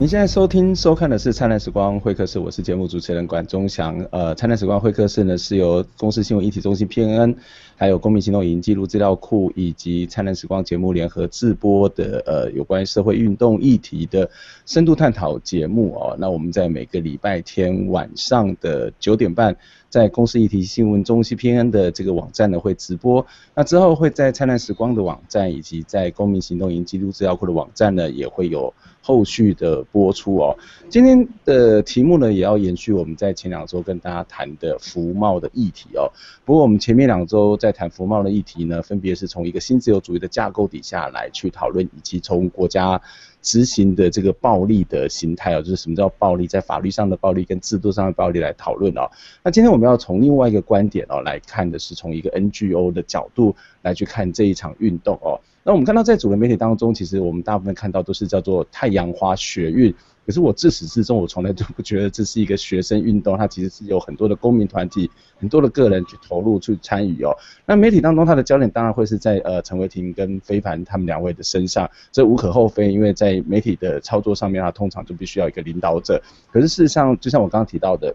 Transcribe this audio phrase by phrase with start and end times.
[0.00, 3.98] 您现在收听、收看的是《灿烂时光会客室》，我是节目主持人管中祥。
[4.10, 7.36] 呃，《灿烂时光会客室》呢是由公司新闻议题中心 PNN，
[7.76, 14.26] 还有公民行动影音记录资料库以及《灿烂时光》节目联合制播的呃有关社会运动议题的
[14.64, 16.16] 深度探讨节目哦。
[16.18, 19.54] 那我们在每个礼拜天晚上的九点半，
[19.90, 28.72] 在公司议题新闻中心 PNN 的这个网站呢会直播，那之后会在《灿烂时光》的网站以及在公民行动影音记录资料库的网站呢也会有。
[29.02, 30.56] 后续的播出哦，
[30.88, 36.12] 今天的题目呢，也要延续我们在前两周跟大家谈的服贸的议题哦。
[36.44, 43.00] 不过我们前面两周在谈服贸的议题呢，分别是从一个新自由主义的架构底下来去讨论，以及从国家
[43.40, 49.10] 执行的这个暴力的形态哦，就是什么叫暴力，在法律上的暴力跟制度上的暴力来讨论哦。
[49.42, 55.40] 那今天我们要从另外一个观点哦来看的是从一个 NGO 的角度来去看这一场运动哦。
[55.62, 59.94] 那我们看到在主流媒体当中，其实我们大部分看到都是叫做太阳花学运。
[60.26, 67.34] 可是我自始至终，我从来都不觉得这是一个学生运动，它其实是有很多的公民团体、很多的个人去投入、去参与哦。
[67.66, 76.22] 那媒体当中，它的焦点当然会是在呃陈为廷跟非凡他们两位的身上，这无可厚非，因为在媒体的操作上面，它通常就必须要一个领导者。
[76.52, 78.14] 可是事实上，就像我刚刚提到的，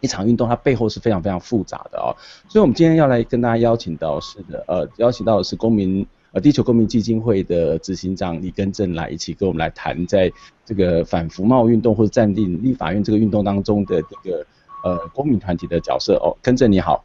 [0.00, 2.10] 一场运动它背后是非常非常复杂的哦。
[2.48, 6.04] 所以我们今天要来跟大家邀请到是的，呃，邀请到的是公民。
[6.32, 10.30] 呃，地球公民基金会的执行长李根正来一起跟我们来谈，在
[10.62, 14.46] 这个反服贸运动或者暂定立法院这个运动当中的这个
[14.84, 16.36] 呃公民团体的角色哦。
[16.42, 17.02] 根正你好，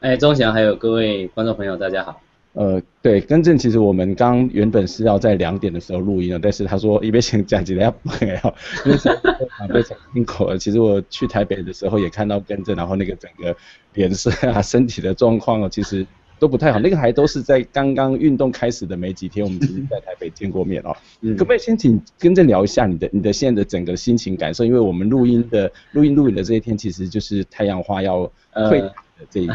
[0.00, 2.20] 哎，钟祥还有各位观众朋友大家好。
[2.52, 8.54] 呃，对，根正其实我们刚原本是要在两点的时候录音的，但是他说一边先讲几条不很好，
[8.84, 10.58] 因为非常辛苦了。
[10.58, 13.56] 其实我去台北的时候也看到根正，然后那个整个
[13.94, 16.06] 脸色啊、身体的状况哦，其实。
[16.38, 20.94] 都不太好，那个还都是在刚刚运动开始的没几天，我们其实在台北见过面哦。
[21.36, 24.64] 可不可以先请跟着聊一下你的你的现在的整个心情感受？
[24.64, 28.30] 因为我们录音的录音录影的这一天，其实就是太阳花要
[28.68, 28.94] 退的
[29.30, 29.54] 这一个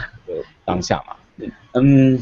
[0.65, 1.47] 当下嘛。
[1.73, 2.19] 嗯，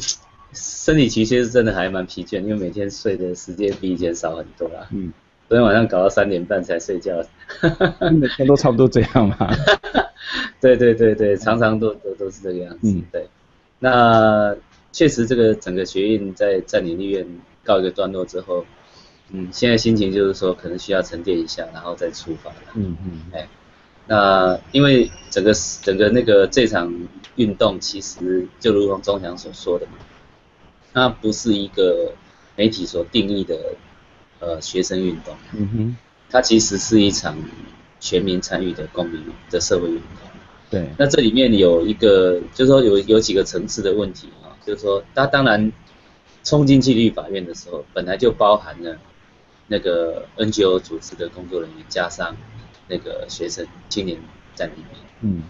[0.53, 4.87] 身体其实真的还蛮疲倦，因为每天睡的时间比以前少很多啦。
[4.91, 5.13] 嗯，
[5.47, 7.13] 昨天晚上搞到三点半才睡觉。
[8.11, 9.49] 每天都差不多这样嘛。
[10.59, 12.79] 对对对对，常常都都都是这个样子。
[12.83, 13.25] 嗯，对。
[13.79, 14.55] 那
[14.91, 17.25] 确实，这个整个学运在占领立院
[17.63, 18.65] 告一个段落之后，
[19.31, 22.55] 嗯，现在心情就是说，可能需要沉淀一下，然后再出发了。
[22.73, 23.47] 嗯嗯，哎，
[24.07, 26.91] 那因为整个整个那个这场
[27.35, 29.93] 运动，其实就如同钟祥所说的嘛，
[30.91, 32.13] 它不是一个
[32.55, 33.75] 媒体所定义的
[34.39, 35.35] 呃学生运动。
[35.55, 35.97] 嗯哼，
[36.29, 37.37] 它其实是一场
[37.99, 40.28] 全民参与的公民的社会运动。
[40.69, 45.71] 对，那这里面有一个，就是说有有几个层次的问题啊，就是说，他当然
[46.43, 48.97] 冲进去立法院的时候，本来就包含了
[49.67, 52.35] 那个 NGO 组织的工作人员，加上
[52.87, 54.19] 那个学生青年
[54.53, 54.99] 在里面。
[55.21, 55.43] 嗯，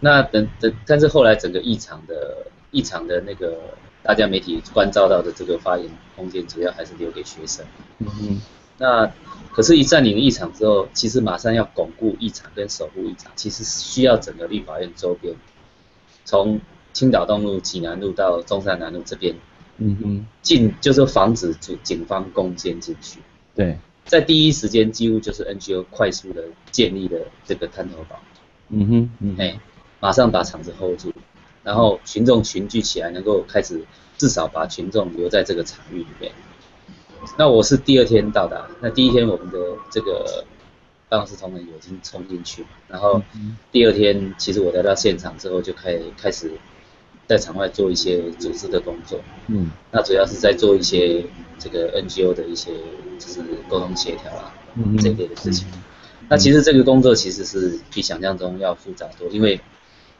[0.00, 3.58] 那等等，但是后来整个议场的议场的那个
[4.02, 7.64] 大家媒体关照到的这个发言空间，主要还是留给学生。
[7.98, 8.40] 嗯嗯，
[8.78, 9.12] 那。
[9.50, 15.34] 可是，一占领议场之后，其实马上要巩固议场跟守护议场，其实需要整个立法院周边，
[16.24, 16.60] 从
[16.92, 19.34] 青岛东路、济南路到中山南路这边，
[19.78, 23.18] 嗯哼，进就是防止警警方攻坚进去。
[23.56, 28.20] 对，在第一时间，几乎就是 NGO 快速的建立了这个滩头堡。
[28.68, 29.58] 嗯哼，嗯，哎，
[29.98, 31.12] 马上把场子 hold 住，
[31.64, 33.84] 然后群众群聚起来，能够开始
[34.18, 36.30] 至少把群众留在这个场域里面。
[37.38, 39.58] 那我是第二天到达，那第一天我们的
[39.92, 40.44] 这个
[41.08, 43.22] 办公室同仁已经冲进去，然后
[43.70, 46.50] 第二天其实我来到现场之后就开开始
[47.28, 51.24] 在场外做一些组织的工作，嗯，那主要是在做一些
[51.60, 52.72] 这个 NGO 的一些
[53.20, 55.68] 就是沟通协调啊，嗯，这一类的事情。
[56.28, 59.60] 那其实这个工作其实是比想象中要复杂多，因为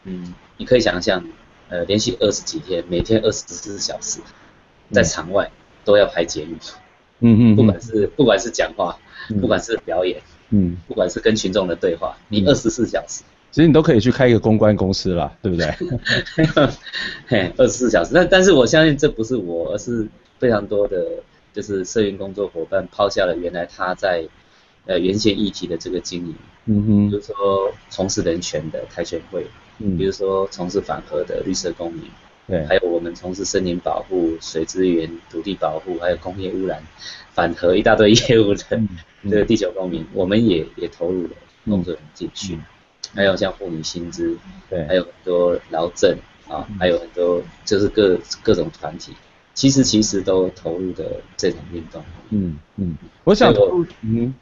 [0.04, 1.26] 嗯，你可以想象，
[1.68, 4.20] 呃，连续二十几天，每天二十四小时
[4.92, 5.50] 在场外
[5.84, 6.56] 都要排捷运。
[7.20, 8.96] 嗯嗯，不管是不管是讲话，
[9.40, 10.20] 不管是表演，
[10.50, 15.66] 嗯，不管是跟群众的对话，你二十四小时，其实你都可以去开一个公关公司啦，对不对？
[17.26, 20.06] 嘿，二十四小时，但但是我相信这不是我，而是
[20.38, 21.04] 非常多的，
[21.52, 24.24] 就是社运工作伙伴抛下了原来他在
[24.86, 26.34] 呃原先议题的这个经营，
[26.66, 29.46] 嗯哼，比如说从事人权的台权会，
[29.78, 32.04] 嗯，比如说从事反核的绿色公民。
[32.48, 36.82] 对，还有我们从事森林保护、水资源、土地保护，还有工业污染、
[37.32, 38.64] 反核一大堆业务的
[39.28, 41.30] 这个地球公民，我们也也投入了
[41.66, 42.58] 工作进去。
[43.14, 44.36] 还有像妇女薪资，
[44.68, 46.16] 对，还有很多劳政
[46.48, 49.12] 啊，还有很多就是各各种团体，
[49.54, 51.04] 其实其实都投入的
[51.36, 52.02] 这种运动。
[52.30, 53.54] 嗯嗯，我想，
[54.02, 54.34] 嗯。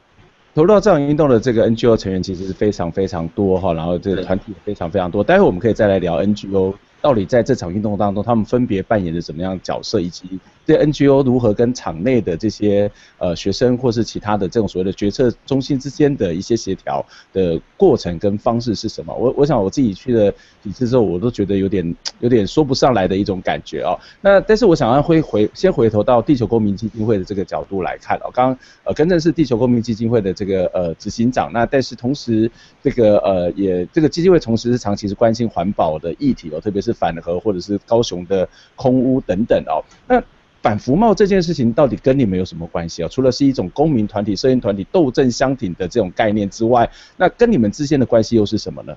[0.55, 5.23] 投入到这场运动的这个 NGO 成员其实是非常非常多哈，然后这个团体也非常非常多。
[5.23, 19.15] 待会我们可以再来聊 NGO 到底在这场运动当中，他们分别扮演着什么样的角色，以及这 NGO 如何跟场内的这些呃学生或是其他的这种所谓的决策中心之间的一些协调的过程跟方式是什么？
[19.15, 20.29] 我我想我自己去了
[20.61, 23.97] 几次之后，我都觉得有点有点说不上来的一种感觉哦。
[24.19, 32.51] 那但是我想要回回先回头到地球公民基金会的这个角度来看哦，刚刚呃更正是地球公民基金会的这个呃执行长，那但是同时
[32.83, 39.79] 这个呃也这个基金会同时是长期是关心环保的议题哦，特别是反核或者是高雄的空污等等哦，
[40.09, 40.21] 那。
[40.67, 43.07] 反服贸这件事情到底跟你们有什么关系啊？
[43.07, 48.93] 除了是一种公民团体、社运团体斗争相挺的这种概念之外，那跟你们之间的关系又是什么呢？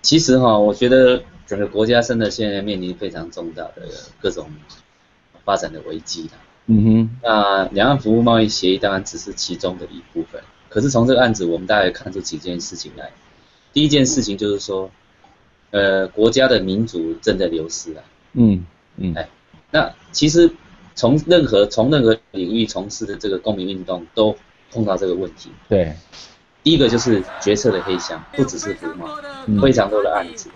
[0.00, 3.82] 其实哈，我觉得整个国家真的现在面临非常重大的
[4.22, 4.48] 各种
[5.44, 6.30] 发展的危机。
[6.64, 7.10] 嗯哼。
[7.22, 10.40] 那两岸服务贸易协议当然只是其中的一部分，
[10.70, 13.10] 可是从这个案子我们大概看出几件事情来。
[13.74, 14.90] 第一件事情就是说，
[15.72, 18.02] 呃，国家的民主正在流失啊。
[18.32, 18.64] 嗯
[18.96, 19.12] 嗯。
[19.14, 19.28] 哎，
[19.70, 20.50] 那其实。
[20.96, 24.34] 从任何从任何领域从事的这个公民运动都
[24.72, 25.50] 碰到这个问题。
[25.68, 25.94] 对，
[26.64, 29.06] 第一个就是决策的黑箱，不只是服贸，
[29.60, 30.48] 非常多的案子。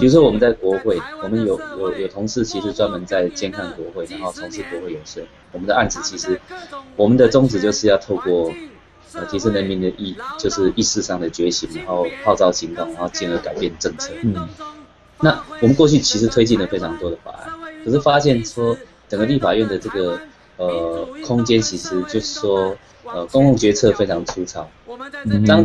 [0.00, 5.22] 比如说我们在国会，我们有有有同事其实专门在监看国会，然后从事国会游说。
[5.52, 6.40] 我们的案子其实，
[6.96, 8.50] 我们的宗旨就是要透过
[9.12, 14.12] 呃提升人民的意，就是意识上的觉醒，然后号召行动，然后进而改变政策。
[14.22, 14.48] 嗯，
[15.20, 17.52] 那我们过去其实推进了非常多的法案，
[17.84, 18.74] 可是发现说。
[19.12, 20.18] 整个立法院的这个
[20.56, 22.74] 呃空间，其实就是说
[23.04, 24.66] 呃公共决策非常粗糙。
[25.46, 25.62] 当